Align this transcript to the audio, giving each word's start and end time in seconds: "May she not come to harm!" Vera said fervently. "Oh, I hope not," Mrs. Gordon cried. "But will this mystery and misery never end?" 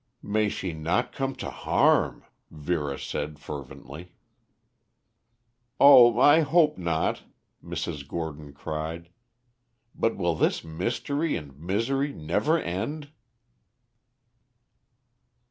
"May 0.23 0.49
she 0.49 0.73
not 0.73 1.11
come 1.11 1.35
to 1.35 1.51
harm!" 1.51 2.25
Vera 2.49 2.97
said 2.97 3.37
fervently. 3.37 4.13
"Oh, 5.79 6.17
I 6.19 6.39
hope 6.39 6.75
not," 6.79 7.21
Mrs. 7.63 8.07
Gordon 8.07 8.51
cried. 8.51 9.09
"But 9.93 10.17
will 10.17 10.33
this 10.33 10.63
mystery 10.63 11.35
and 11.35 11.55
misery 11.59 12.13
never 12.13 12.57
end?" 12.59 13.11